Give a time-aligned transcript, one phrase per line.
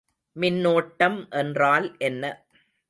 [0.35, 2.23] மின்னோட்டம் என்றால் என்ன?